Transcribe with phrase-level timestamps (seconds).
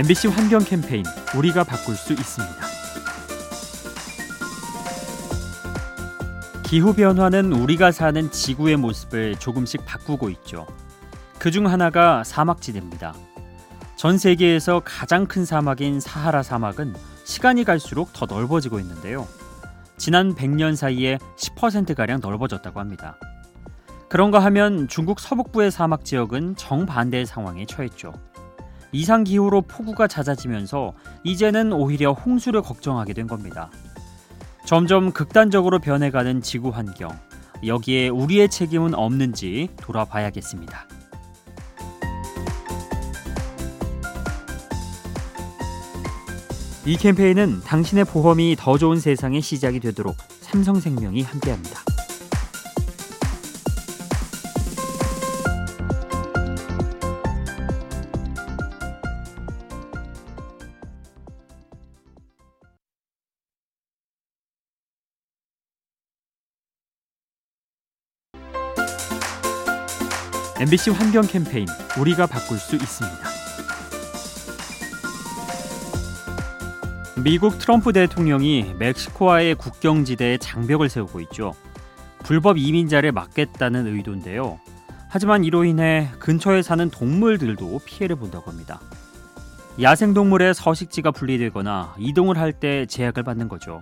[0.00, 1.04] MBC 환경 캠페인
[1.36, 2.56] 우리가 바꿀 수 있습니다.
[6.62, 10.66] 기후 변화는 우리가 사는 지구의 모습을 조금씩 바꾸고 있죠.
[11.38, 13.12] 그 중 하나가 사막지대입니다.
[13.96, 16.94] 전 세계에서 가장 큰 사막인 사하라 사막은
[17.24, 19.28] 시간이 갈수록 더 넓어지고 있는데요.
[19.98, 23.18] 지난 100년 사이에 10%가량 넓어졌다고 합니다.
[24.08, 28.14] 그런가 하면 중국 서북부의 사막 지역은 정반대의 상황에 처했죠.
[28.92, 30.94] 이상 기후로 폭우가 잦아지면서
[31.24, 33.70] 이제는 오히려 홍수를 걱정하게 된 겁니다.
[34.64, 37.10] 점점 극단적으로 변해가는 지구 환경.
[37.64, 40.86] 여기에 우리의 책임은 없는지 돌아봐야겠습니다.
[46.86, 51.79] 이 캠페인은 당신의 보험이 더 좋은 세상의 시작이 되도록 삼성생명이 함께합니다.
[70.60, 71.66] MBC 환경 캠페인
[71.98, 73.18] 우리가 바꿀 수 있습니다.
[77.24, 81.54] 미국 트럼프 대통령이 멕시코와의 국경지대에 장벽을 세우고 있죠.
[82.24, 84.60] 불법 이민자를 막겠다는 의도인데요.
[85.08, 88.82] 하지만 이로 인해 근처에 사는 동물들도 피해를 본다고 합니다.
[89.80, 93.80] 야생동물의 서식지가 분리되거나 이동을 할 때 제약을 받는 거죠.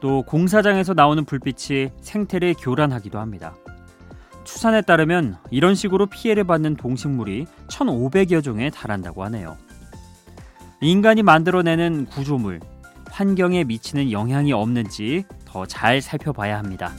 [0.00, 3.54] 또 공사장에서 나오는 불빛이 생태를 교란하기도 합니다.
[4.44, 9.56] 추산에 따르면 이런 식으로 피해를 받는 동식물이 1,500여 종에 달한다고 하네요.
[10.80, 12.60] 인간이 만들어내는 구조물,
[13.10, 16.92] 환경에 미치는 영향이 없는지 더 잘 살펴봐야 합니다.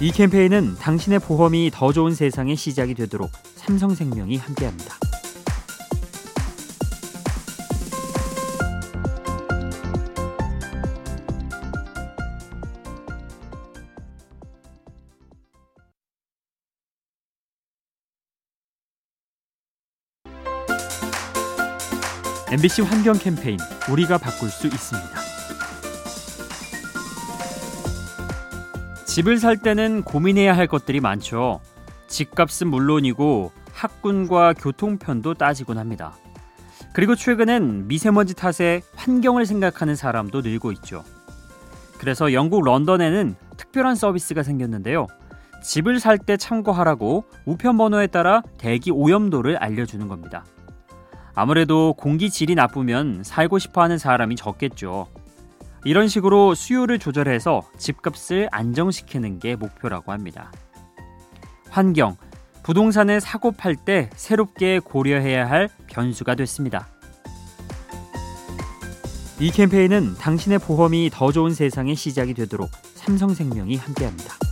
[0.00, 5.01] 이 캠페인은 당신의 보험이 더 좋은 세상의 시작이 되도록 삼성생명이 함께합니다.
[22.52, 23.56] MBC 환경 캠페인
[23.90, 25.08] 우리가 바꿀 수 있습니다.
[29.06, 31.62] 집을 살 때는 고민해야 할 것들이 많죠.
[32.08, 36.12] 집값은 물론이고 학군과 교통편도 따지곤 합니다.
[36.92, 41.04] 그리고 최근엔 미세먼지 탓에 환경을 생각하는 사람도 늘고 있죠.
[41.96, 45.06] 그래서 영국 런던에는 특별한 서비스가 생겼는데요.
[45.64, 50.44] 집을 살 때 참고하라고 우편 번호에 따라 대기 오염도를 알려주는 겁니다.
[51.34, 55.08] 아무래도 공기 질이 나쁘면 살고 싶어 하는 사람이 적겠죠.
[55.84, 60.52] 이런 식으로 수요를 조절해서 집값을 안정시키는 게 목표라고 합니다.
[61.70, 62.16] 환경,
[62.62, 66.88] 부동산을 사고 팔 때 새롭게 고려해야 할 변수가 됐습니다.
[69.40, 74.51] 이 캠페인은 당신의 보험이 더 좋은 세상의 시작이 되도록 삼성생명이 함께합니다.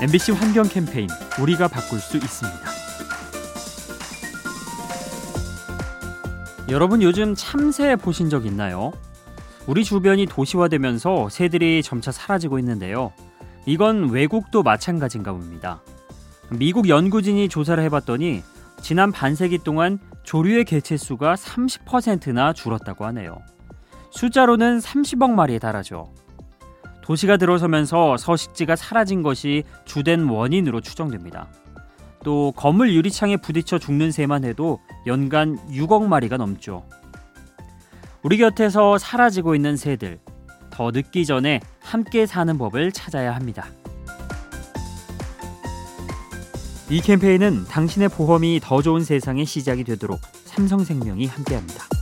[0.00, 1.08] MBC 환경 캠페인
[1.40, 2.60] 우리가 바꿀 수 있습니다.
[6.68, 8.92] 여러분 요즘 참새 보신 적 있나요?
[9.66, 13.12] 우리 주변이 도시화되면서 새들이 점차 사라지고 있는데요.
[13.66, 15.82] 이건 외국도 마찬가지인가 봅니다.
[16.48, 18.44] 미국 연구진이 조사를 해봤더니
[18.80, 23.42] 지난 반세기 동안 조류의 개체 수가 30%나 줄었다고 하네요.
[24.10, 26.12] 숫자로는 30억 마리에 달하죠.
[27.08, 31.48] 도시가 들어서면서 서식지가 사라진 것이 주된 원인으로 추정됩니다.
[32.22, 36.84] 또 건물 유리창에 부딪혀 죽는 새만 해도 연간 6억 마리가 넘죠.
[38.22, 40.18] 우리 곁에서 사라지고 있는 새들
[40.68, 43.68] 더 늦기 전에 함께 사는 법을 찾아야 합니다.
[46.90, 51.97] 이 캠페인은 당신의 보험이 더 좋은 세상의 시작이 되도록 삼성생명이 함께합니다.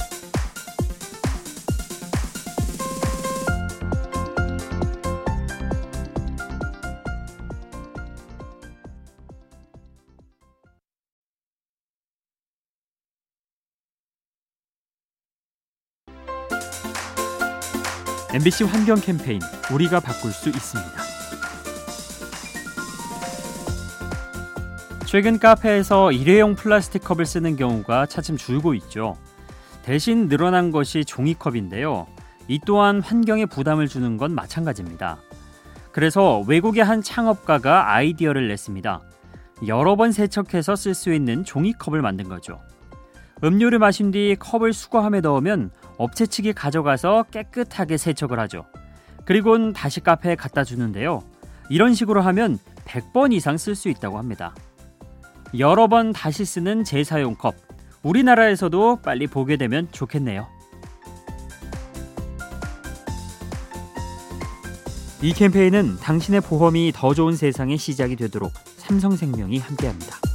[18.36, 19.40] MBC 환경 캠페인
[19.72, 20.92] 우리가 바꿀 수 있습니다.
[25.06, 29.16] 최근 카페에서 일회용 플라스틱 컵을 쓰는 경우가 차츰 줄고 있죠.
[29.82, 32.06] 대신 늘어난 것이 종이컵인데요.
[32.46, 35.16] 이 또한 환경에 부담을 주는 건 마찬가지입니다.
[35.90, 39.00] 그래서 외국의 한 창업가가 아이디어를 냈습니다.
[39.66, 42.60] 여러 번 세척해서 쓸 수 있는 종이컵을 만든 거죠.
[43.42, 48.66] 음료를 마신 뒤 컵을 수거함에 넣으면 업체 측이 가져가서 깨끗하게 세척을 하죠.
[49.24, 51.22] 그리곤 다시 카페에 갖다 주는데요.
[51.68, 54.54] 이런 식으로 하면 100번 이상 쓸 수 있다고 합니다.
[55.58, 57.54] 여러 번 다시 쓰는 재사용 컵.
[58.02, 60.46] 우리나라에서도 빨리 보게 되면 좋겠네요.
[65.22, 70.25] 이 캠페인은 당신의 보험이 더 좋은 세상의 시작이 되도록 삼성생명이 함께합니다.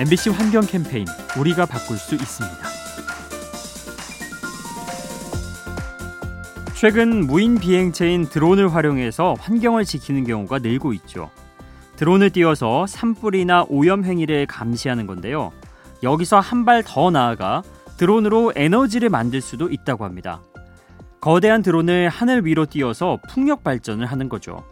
[0.00, 1.06] MBC 환경 캠페인
[1.38, 2.58] 우리가 바꿀 수 있습니다.
[6.74, 11.30] 최근 무인 비행체인 드론을 활용해서 환경을 지키는 경우가 늘고 있죠.
[11.96, 15.52] 드론을 띄워서 산불이나 오염 행위를 감시하는 건데요.
[16.02, 17.62] 여기서 한 발 더 나아가
[17.96, 20.42] 드론으로 에너지를 만들 수도 있다고 합니다.
[21.20, 24.64] 거대한 드론을 하늘 위로 띄워서 풍력 발전을 하는 거죠.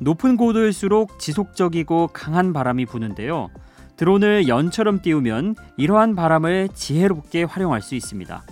[0.00, 3.48] 높은 고도일수록 지속적이고 강한 바람이 부는데요.
[3.96, 8.44] 드론을 연처럼 띄우면 이러한 바람을 지혜롭게 활용할 수 있습니다.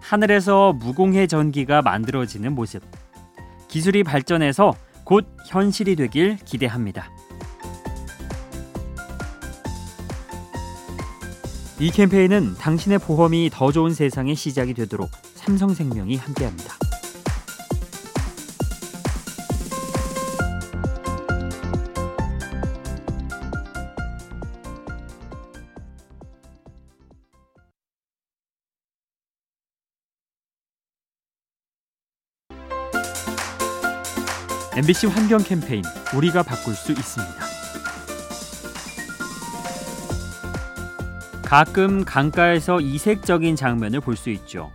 [0.00, 2.82] 하늘에서 무공해 전기가 만들어지는 모습.
[3.68, 4.74] 기술이 발전해서
[5.04, 7.10] 곧 현실이 되길 기대합니다.
[11.78, 16.85] 이 캠페인은 당신의 보험이 더 좋은 세상의 시작이 되도록 삼성생명이 함께합니다.
[34.76, 35.82] MBC 환경 캠페인
[36.14, 37.34] 우리가 바꿀 수 있습니다.
[41.46, 44.70] 가끔 강가에서 이색적인 장면을 볼 수 있죠.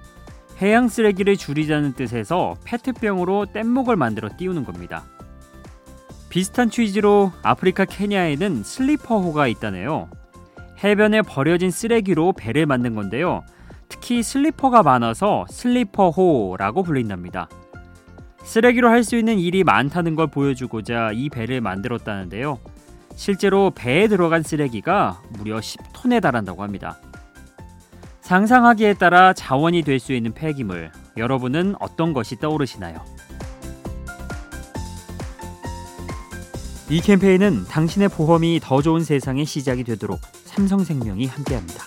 [0.59, 5.03] 해양 쓰레기를 줄이자는 뜻에서 페트병으로 뗏목을 만들어 띄우는 겁니다.
[6.29, 10.09] 비슷한 취지로 아프리카 케냐에는 슬리퍼호가 있다네요.
[10.83, 13.43] 해변에 버려진 쓰레기로 배를 만든 건데요.
[13.87, 17.49] 특히 슬리퍼가 많아서 슬리퍼호라고 불린답니다.
[18.43, 22.59] 쓰레기로 할 수 있는 일이 많다는 걸 보여주고자 이 배를 만들었다는데요.
[23.15, 26.97] 실제로 배에 들어간 쓰레기가 무려 10톤에 달한다고 합니다.
[28.21, 33.03] 상상하기에 따라 자원이 될 수 있는 폐기물, 여러분은 어떤 것이 떠오르시나요?
[36.89, 41.85] 이 캠페인은 당신의 보험이 더 좋은 세상의 시작이 되도록 삼성생명이 함께합니다.